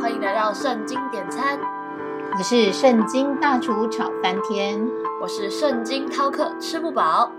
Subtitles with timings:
[0.00, 1.58] 欢迎来到圣经点餐，
[2.36, 4.80] 我是圣经大厨炒翻天，
[5.22, 7.30] 我是圣经饕客吃不饱。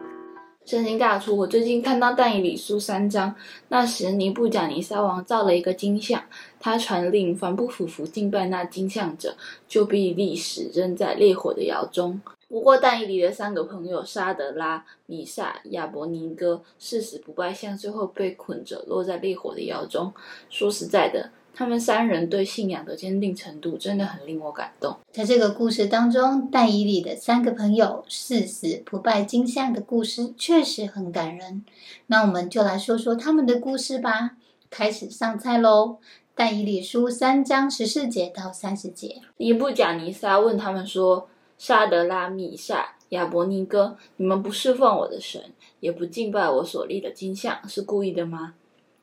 [0.65, 3.35] 圣经大厨，我最近看到但以理书三章，
[3.67, 6.23] 那时尼布甲尼撒王造了一个金像，
[6.59, 9.35] 他传令凡不俯伏敬拜那金像者，
[9.67, 12.19] 就必立时扔在烈火的窑中。
[12.47, 20.13] 不过但以理的三个朋友沙德拉、米萨、亚伯尼哥誓死不拜像，最后被捆着落在烈火的窑中。
[20.49, 21.29] 说实在的。
[21.55, 24.97] 他们三人对信仰的坚定程度真的很令我感动。
[25.11, 31.63] 在这个故事当中，但以理的三个朋友誓死不拜金像的故事确实很感人。
[32.07, 34.37] 那我们就来说说他们的故事吧。
[34.69, 35.99] 开始上菜喽！
[36.33, 45.41] 但以理书三章十四节到三十节，尼布贾尼撒问他们说：“沙德拉米萨亚伯尼哥，你们不侍奉我的神，
[45.79, 48.55] 也不敬拜我所立的金像，是故意的吗？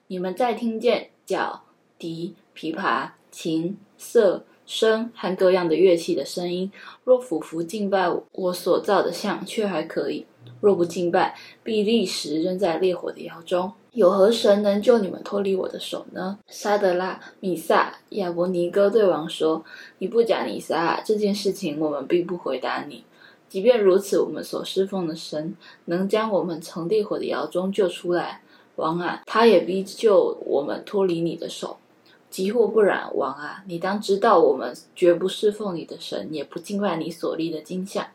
[0.09, 1.63] 你们在听见脚。”
[2.03, 6.73] 笛、琵琶、琴、瑟、笙和各样的乐器的声音，
[7.05, 10.25] 若俯伏敬拜我所造的像，却还可以；
[10.61, 13.73] 若不敬拜，必立时扔在烈火的窑中。
[13.93, 16.41] 有何神能救你们脱离我的手呢？
[16.49, 19.65] 沙德拉、米萨、亚伯尼哥对王说
[19.99, 23.05] ：“你不讲尼撒，这件事情我们并不回答你。
[23.49, 28.41] 即便如此，我们所侍奉的神能将我们从烈火的窑中救出来。
[28.77, 31.77] 王啊，他也必救我们脱离你的手。”
[32.33, 38.07] 即或不然，王啊，你当知道，我们绝不侍奉你的神，也不敬拜你所立的金像。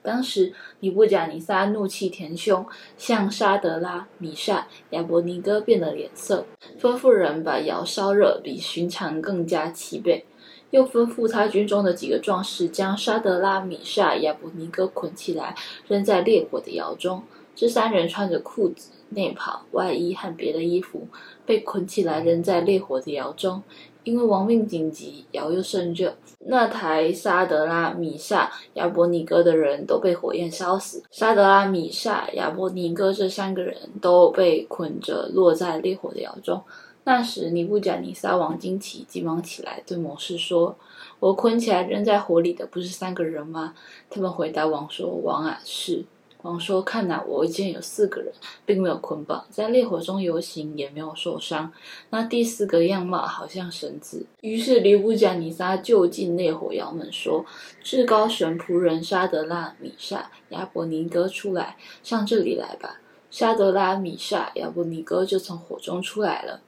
[0.00, 2.64] 当时，尼布甲尼撒怒气填胸，
[2.96, 6.46] 向沙德拉、米沙、亚伯尼哥变了脸色，
[6.80, 10.24] 吩咐人把窑烧热，比寻常更加齐备。
[10.70, 15.56] 又吩咐他军中的几个壮士，将沙德拉、米沙、亚伯尼哥捆起来，
[15.88, 17.24] 扔在烈火的窑中。
[17.54, 18.90] 这三人穿着裤子。
[19.10, 21.06] 内袍、外衣和别的衣服
[21.46, 23.62] 被捆起来扔在烈火的窑中，
[24.02, 26.16] 因为亡命紧急，窑又甚热。
[26.46, 31.04] 那台沙德拉、米萨、亚伯尼哥的人都被火焰烧死。
[31.12, 36.60] 沙德拉、米萨、亚伯尼哥这三个人都被捆着落在烈火的窑中。
[37.04, 40.76] 那时，尼布甲尼撒王惊奇，急忙起来对谋士说
[41.20, 43.74] ：“我捆起来扔在火里的不是三个人吗？”
[44.10, 46.04] 他们回答王说：“王啊，是。”
[46.44, 48.30] 王说：“看呐，我见有四个人，
[48.66, 51.72] 并没有捆绑，在烈火中游行，也没有受伤。
[52.10, 57.46] 那第四个样貌好像神子。”于是尼布贾尼撒就近烈火窑门说
[57.82, 63.00] ：“至高神仆人沙德拉、米沙、亚伯尼哥出来，上这里来吧。”
[63.32, 66.60] 沙德拉、米沙、亚伯尼哥就从火中出来了。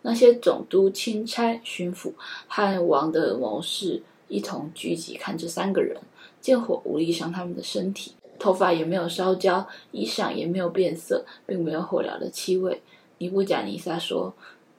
[0.00, 2.14] 那些总督、钦差、巡抚
[2.46, 6.00] 和王的谋士一同聚集，看这三个人，
[6.40, 8.14] 见火无力伤他们的身体。
[8.38, 12.80] 头发也没有烧焦，衣裳也没有变色，并没有火燎的气味。
[13.18, 14.32] 尼布贾尼撒说：“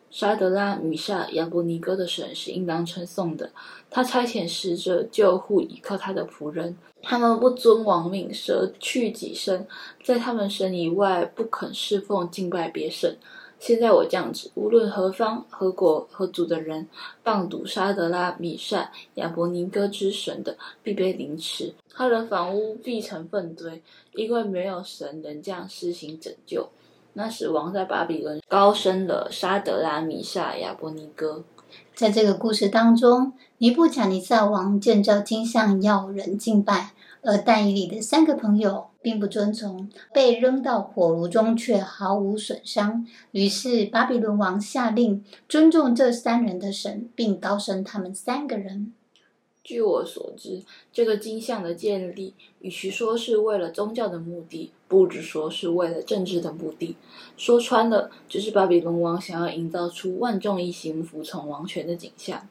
[0.10, 3.50] 沙德拉、米沙、亚伯尼哥的神是应当称颂的。
[3.90, 9.68] 他差遣使者救护倚靠他的仆人，他们不遵王命，舍去己身，
[10.04, 13.18] 在他们神以外不肯侍奉敬拜别神。”
[13.60, 16.88] 现在我降旨，无论何方、何国、何族的人，
[17.22, 23.84] 棒赌沙德拉、米善、亚伯尼哥之神的，必被凌迟；他的房屋必成粪堆，
[24.14, 26.70] 因为没有神能这样施行拯救。
[27.14, 31.44] 那时，王在巴比伦高升了沙德拉、米萨、亚伯尼哥。
[31.94, 36.92] 在这个故事当中，尼布甲尼撒王建造金像要人敬拜。
[37.22, 43.08] 而但以里的三个朋友并不遵从，被扔到火炉中却毫无损伤。
[43.32, 48.94] 于是巴比伦王下令尊重这三人的神，并高升他们三个人。
[49.62, 56.96] 据我所知，这个金像的建立，与其说是为了宗教的目的，不如说是为了政治的目的。
[57.38, 62.48] 说穿了，就是巴比伦王想要营造出万众一心、服从王权的景象。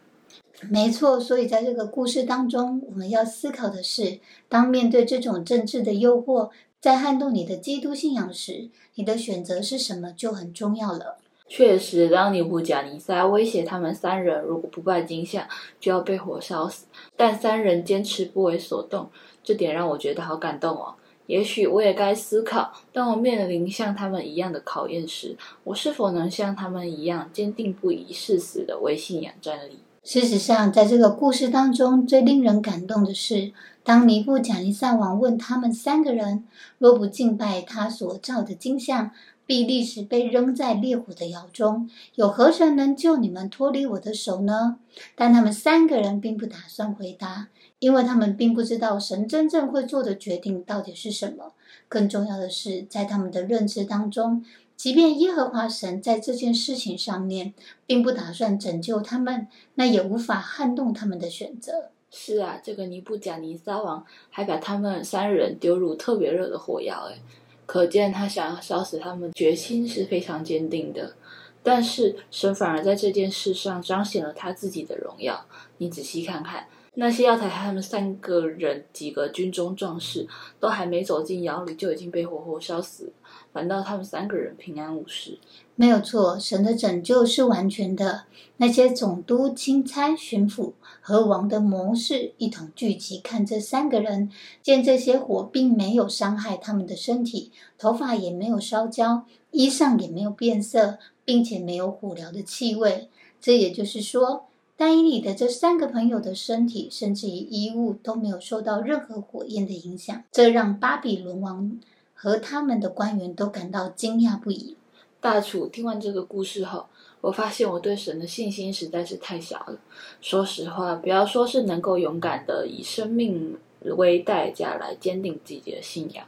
[0.69, 4.19] 没错，所以在这个故事当中，我们要思考的是：
[4.49, 6.51] 当面对这种政治的诱惑，
[6.81, 11.19] 在撼动你的基督信仰时，你的选择是什么就很重要了。
[11.49, 15.47] 确实，当尼布甲尼撒威胁他们三人，如果不拜金像，
[15.81, 16.87] 就要被火烧死，
[17.17, 19.09] 但三人坚持不为所动，
[19.43, 20.95] 这点让我觉得好感动哦。
[21.27, 29.79] 也许我也该思考：当我面临像他们一样的考验时，我是否能像他们一样坚定不移、誓死的为信仰站立？
[30.11, 33.53] 事实上，在这个故事当中，最令人感动的是，
[33.85, 36.47] 当尼布甲尼撒王问他们三个人：
[36.79, 39.11] 若不敬拜他所造的金像，
[39.45, 44.79] 必立时被扔在烈火的窑中，有何神能救你们脱离我的手呢？
[45.15, 51.53] 但他们三个人并不打算回答，因为他们并不知道神真正会做的决定到底是什么。
[51.87, 54.43] 更重要的是，在他们的认知当中，
[54.79, 57.53] 即便耶和华神在这件事情上面
[57.85, 61.91] 并不打算拯救他们，那也无法撼动他们的选择。
[62.13, 67.19] 是啊，这个尼布甲尼撒王还把他们三人丢入特别热的火窑，哎，
[67.67, 71.17] 可见他想要烧死他们决心是非常坚定的。
[71.61, 75.45] 但是神反而在这件事上彰显了他自己的荣耀。
[75.79, 76.69] 你仔细看看，
[77.01, 80.27] 那些要抬他们三个人几个军中壮士，
[80.59, 83.13] 都还没走进窑里就已经被活活烧死，
[83.53, 85.39] 反倒他们三个人平安无事。
[85.77, 88.25] 没有错，神的拯救是完全的。
[88.57, 94.29] 那些总督、钦差、巡抚和王的谋士一同聚集，看这三个人，
[94.61, 103.09] 见这些火并没有伤害他们的身体，头发也没有烧焦，衣裳也没有变色，并且没有火燎的气味。
[103.41, 104.48] 这也就是说，
[104.79, 110.23] 丹伊里的这三个朋友的身体，甚至于衣物都没有受到任何火焰的影响。
[110.31, 111.81] 这让巴比伦王
[112.15, 114.77] 和他们的官员都感到惊讶不已。
[115.21, 116.87] 大楚听完这个故事后，
[117.21, 119.81] 我发现我对神的信心实在是太小了。
[120.21, 123.59] 说实话，不要说是能够勇敢的以生命
[123.97, 126.25] 为代价来坚定自己的信仰，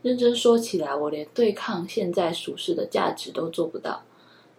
[0.00, 4.04] 认真说起来，我连对抗现在属世的价值都做不到。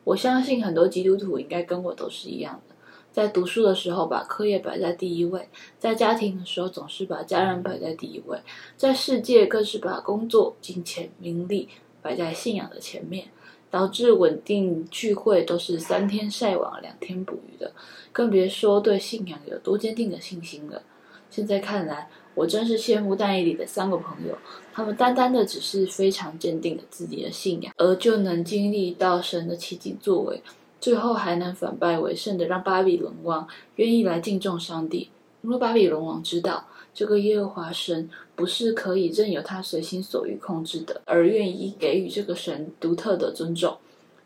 [0.03, 2.70] 我相信很多基督徒应该跟我都是一样的，
[3.11, 5.47] 在读书的时候把课业摆在第一位，
[5.77, 8.39] 在家庭的时候总是把家人摆在第一位，
[8.77, 11.69] 在世界更是把工作、金钱、名利
[12.01, 13.25] 摆在信仰的前面。
[13.69, 17.71] 导致稳定聚会都是三天晒网两天捕鱼的，
[18.11, 20.83] 更别说对信仰有多坚定的信心了。
[21.29, 24.37] 现在看来，我真是羡慕大义里的三个朋友，
[24.73, 30.43] 他们单单的只是非常坚定的自己的信仰，而就能经历到神的奇迹作为，
[30.81, 33.47] 最后还能反败为胜的让巴比伦王
[33.77, 35.09] 愿意来敬重上帝。
[35.43, 36.65] 因为巴比伦王知道。
[36.93, 43.77] 这个耶和华神不是可以任由他随心所欲控制的，而愿意给予这个神独特的尊重。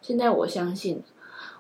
[0.01, 0.99] 现在我相信，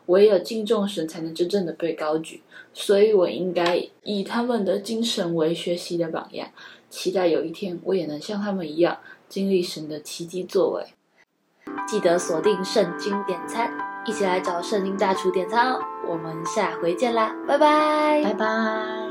[0.07, 2.41] 唯有敬重神，才能真正的被高举。
[2.73, 6.49] 所以我应该以他们的精神为学习的榜样，
[6.89, 8.97] 期待有一天我也能像他们一样，
[9.29, 10.83] 经历神的奇迹作为。
[11.87, 13.71] 记得锁定圣经点餐，
[14.05, 15.79] 一起来找圣经大厨点餐哦。
[16.07, 19.04] 我们下回见啦，拜拜，拜拜。